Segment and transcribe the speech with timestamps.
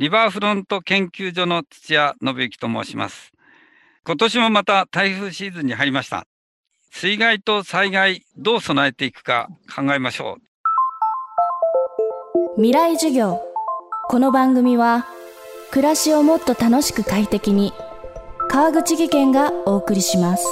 [0.00, 3.32] リバーフロント研究所の土屋信之と申します。
[4.06, 6.26] 今年もまた台風シーズンに入りました。
[6.90, 10.38] 水害と災害どう備えていくか考えましょ
[12.56, 12.56] う。
[12.56, 13.42] 未来授業。
[14.08, 15.06] この番組は
[15.70, 17.74] 暮らしをもっと楽しく快適に
[18.48, 20.46] 川口義賢がお送りします。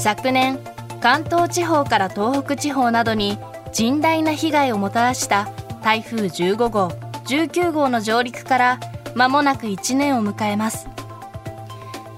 [0.00, 0.60] 昨年
[1.04, 3.36] 関東地方から東北地方などに
[3.74, 5.50] 甚大な被害をもたらした
[5.82, 6.88] 台風15号
[7.26, 8.80] 19号の上陸から
[9.14, 10.88] 間もなく1年を迎えます。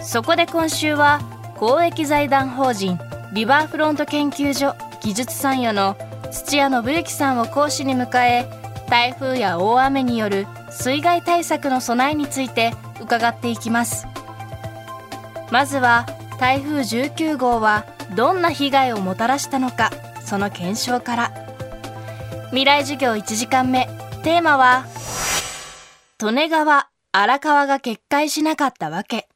[0.00, 1.20] そこで今週は
[1.56, 2.96] 公益財団法人
[3.32, 5.96] リバーフロント研究所技術参与の
[6.30, 8.48] 土屋信之さんを講師に迎え
[8.88, 14.06] 台風や大雨による水害対策の備えについて伺っていきます。
[15.50, 16.06] まずは
[16.38, 17.84] 台風19号は
[18.14, 19.90] どんな被害をもたらしたのか
[20.24, 21.32] その検証から
[22.48, 23.86] 未来授業1時間目
[24.22, 24.86] テーマは
[26.20, 29.28] 利根川荒川が決壊しなかったわけ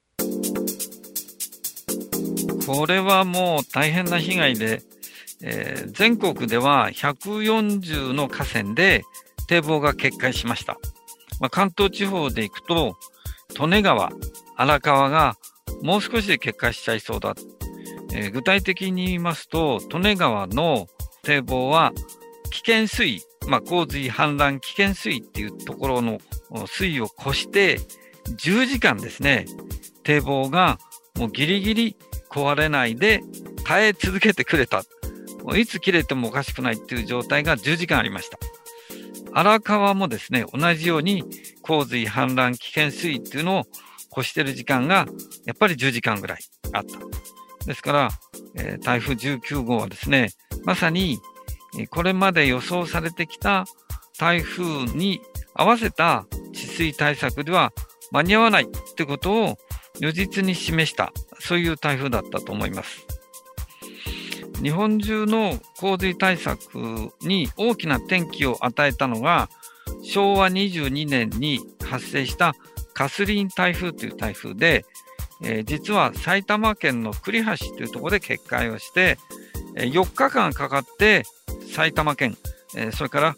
[2.66, 4.82] これはもう大変な被害で、
[5.42, 9.02] えー、全国では140の河川で
[9.48, 10.78] 堤防が決壊しました。
[11.40, 12.96] まあ、関東地方で行くと、
[13.58, 14.10] 利根川、
[14.54, 15.34] 荒川が
[15.82, 17.34] もう少しで決壊しちゃいそうだ。
[18.12, 20.86] えー、具体的に言いますと、利根川の
[21.22, 21.92] 堤防は
[22.50, 26.18] 危険水位、まあ、洪水氾濫危険水位っていうところの
[26.66, 27.78] 水位を越して
[28.36, 29.46] 10時間ですね、
[30.02, 30.78] 堤防が
[31.16, 31.96] もうギリギリ
[32.30, 33.22] 壊れないで
[33.64, 34.82] 耐え続けてくれた。
[35.44, 38.38] もういつ切れてもおかしくないっていう状態が10時間ありました。
[39.32, 41.24] 荒川もですね、同じように
[41.62, 43.62] 洪水氾濫危険水位っていうのを
[44.16, 45.06] 越してる時間が
[45.46, 46.40] やっぱり10時間ぐらい
[46.72, 46.98] あった。
[47.70, 48.08] ですから、
[48.56, 50.30] えー、台風19号はですね、
[50.64, 51.20] まさに
[51.90, 53.64] これまで予想されてきた
[54.18, 55.20] 台風に
[55.54, 57.72] 合わせた治水対策では
[58.10, 59.56] 間に合わないってことを
[60.00, 63.06] 如実に示した、そういう台風だったと思います。
[64.60, 69.48] 日本中の洪水対策に大きな転機を与えたのが、
[70.02, 72.52] 昭和22年に発生した
[72.94, 74.84] カスリン台風という台風で、
[75.42, 79.18] えー、実は埼玉県の栗橋というところで決壊をして、
[79.76, 81.24] えー、4日間かかって
[81.74, 82.36] 埼玉県、
[82.76, 83.36] えー、それから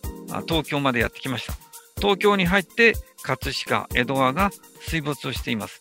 [0.49, 1.55] 東京までやってきました。
[1.97, 5.81] 東京に入って葛飾、江戸川が水没をしています。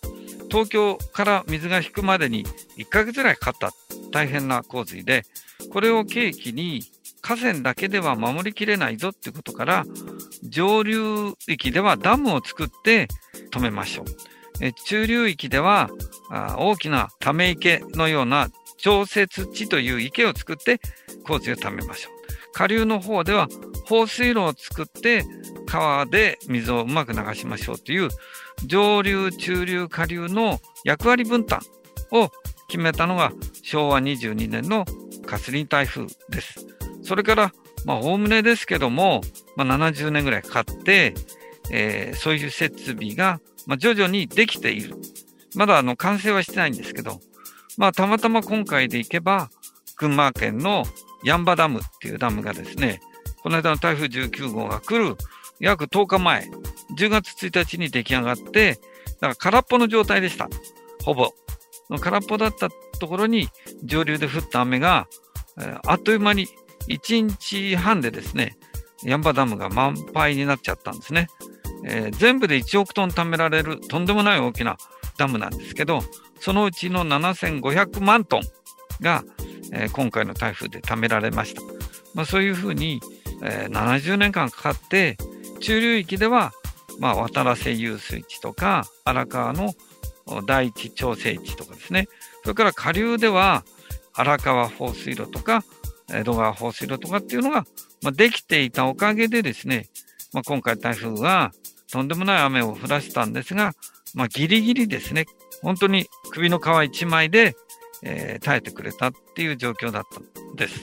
[0.52, 2.46] 東京から水が引くまでに
[2.78, 3.72] 1ヶ月ぐらいかかった
[4.12, 5.24] 大変な洪水で、
[5.72, 6.84] これを契機に
[7.22, 9.86] 河川だけでは守りきれないぞっていうことから、
[10.44, 13.08] 上流域ではダムを作って
[13.52, 14.74] 止めましょう。
[14.86, 15.90] 中流域では
[16.58, 20.80] 大きなため池のような調節池という池を作って
[21.25, 22.14] 洪水をためましょう。
[22.53, 23.47] 下流の方では
[23.86, 25.25] 放水路を作って
[25.66, 28.09] 川で水をうまく流しましょうという
[28.66, 31.62] 上流、中流、下流の役割分担
[32.12, 32.30] を
[32.68, 33.31] 決めたのが
[33.63, 34.86] 昭和22年の
[35.25, 36.66] カスリン台風です。
[37.03, 37.53] それから、
[37.88, 39.22] おおむねですけども、
[39.56, 41.13] まあ、70年ぐらいかかって、
[41.72, 44.96] えー、そういう設備が、まあ、徐々にできている。
[45.56, 47.19] まだあの完成はしてないんですけど、
[47.78, 49.50] まあ、たまたま今回でいけば、
[49.97, 50.84] 群馬県の
[51.23, 53.01] ヤンバダムっていうダムがですね、
[53.44, 55.16] この間の台風19号が来る
[55.59, 56.50] 約10日前、
[56.97, 58.79] 10月1日に出来上がって、
[59.19, 60.50] だから空っぽの状態でした。
[61.03, 61.31] ほぼ。
[62.00, 62.69] 空っぽだった
[63.00, 63.50] ところに
[63.83, 65.07] 上流で降った雨が、
[65.85, 66.47] あっという間に
[66.88, 68.57] 1日半でですね、
[69.03, 71.28] ヤンバダムが満杯になっちゃったんですね。
[71.83, 74.78] えー、全部で1億トン貯められるとんでもない大きな
[75.22, 76.02] ダムなんですけど、
[76.40, 78.42] そのうちの7500万トン
[79.02, 79.24] が、
[79.72, 81.62] えー、今回の台風で貯められました。
[82.16, 83.00] まあ、そういうふうに、
[83.44, 85.18] えー、70年間かかって
[85.60, 86.52] 中流域では、
[87.00, 89.74] まあ、渡良瀬遊水地とか荒川の
[90.46, 92.08] 第一調整池とかですね
[92.44, 93.64] それから下流では
[94.14, 95.64] 荒川放水路とか
[96.14, 97.66] 江戸川放水路とかっていうのが、
[98.01, 99.88] まあ、できていたおかげでですね、
[100.34, 101.54] まあ、今回台風は
[101.92, 103.74] とんでもない雨を降らせたんですが、
[104.16, 105.26] まあ、ギリギリですね。
[105.62, 107.56] 本当に首の皮一枚で、
[108.02, 110.80] えー、耐えてくれたっていう状況だったんです。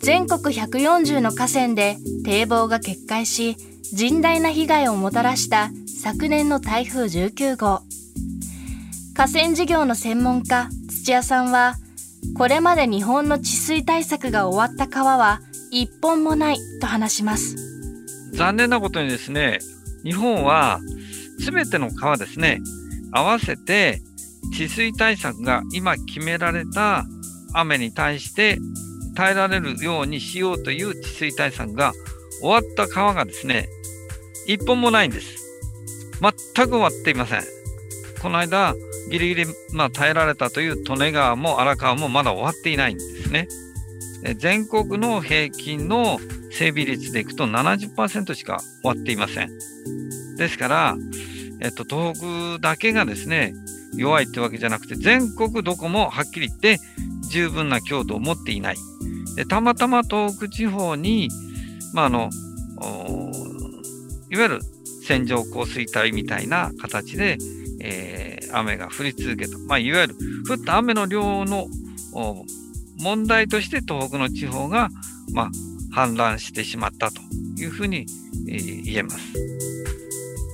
[0.00, 3.56] 全国140の河川で堤防が決壊し
[3.94, 5.70] 甚大な被害をもたらした
[6.02, 7.82] 昨年の台風19号。
[9.14, 11.74] 河川事業の専門家土屋さんは
[12.36, 15.40] これまで日本の治水対策が終わった川は
[15.70, 17.71] 一本もないと話します。
[18.32, 19.58] 残念なことにですね
[20.04, 20.80] 日本は
[21.38, 22.60] 全ての川ですね
[23.12, 24.02] 合わせて
[24.56, 27.04] 治水対策が今決められた
[27.54, 28.58] 雨に対して
[29.14, 31.92] 耐えられるようにしようという治水対策が
[32.40, 33.68] 終わった川がですね、
[34.46, 35.36] 一本もないんです。
[36.20, 37.42] 全く終わっていません。
[38.20, 38.74] この間、
[39.10, 43.48] ギリギリ、まあ、耐えられたという利根川も荒川もまだ終わっていないんですね。
[44.36, 46.18] 全国の平均の
[46.62, 49.50] 整備率でいくと70%しか終わっていません。
[50.36, 50.96] ですから、
[51.60, 53.52] えっと、東北だけがですね、
[53.96, 56.78] 弱いってわけじゃなくて、全国どこもはっきり言って
[57.30, 58.76] 十分な強度を持っていない。
[59.34, 61.30] でたまたま東北地方に、
[61.94, 62.30] まあ、あの、
[64.30, 64.60] いわゆる
[65.04, 67.38] 線状降水帯みたいな形で、
[67.80, 69.58] えー、雨が降り続けた。
[69.58, 70.14] まあ、いわゆる
[70.48, 71.66] 降った雨の量の
[73.00, 74.90] 問題として東北の地方が、
[75.32, 75.50] まあ、
[75.94, 77.20] 氾濫してしまったと
[77.56, 78.06] いうふうに、
[78.48, 79.18] えー、言えます。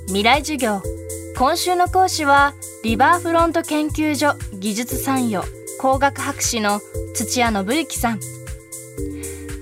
[0.06, 0.82] 未来授業
[1.36, 5.46] 今週の講師はリバーフロント研究所技術参与
[5.80, 6.80] 工学博士の
[7.14, 8.20] 土屋信之さん。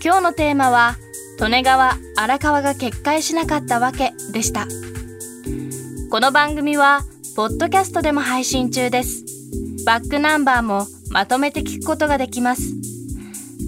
[0.02, 0.96] 今日のテーマは
[1.38, 4.66] 利根川荒川が決壊しなかったわけでした。
[6.10, 7.02] この番組は
[7.34, 9.24] ポッドキャストでも配信中です。
[9.84, 12.62] バックナンバーもまとめて聞くことができます。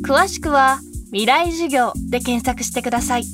[0.03, 3.25] 詳しくは未来授業で検索してください。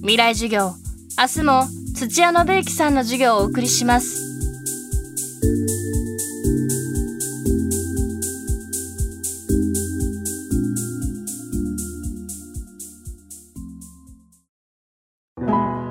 [0.00, 0.74] 未来授業
[1.16, 4.28] 明日も土屋信之さんの授業をお送りします。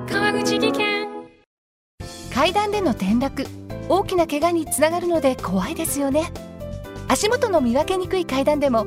[0.06, 1.08] 川口技研。
[2.34, 3.46] 階段での転落
[3.88, 6.30] 大きな怪我につながるので怖いですよね。
[7.08, 8.86] 足元の見分けにくい階段でも